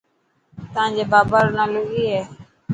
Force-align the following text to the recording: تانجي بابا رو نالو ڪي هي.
تانجي 0.73 1.03
بابا 1.11 1.37
رو 1.43 1.51
نالو 1.57 1.81
ڪي 1.91 2.03
هي. 2.11 2.21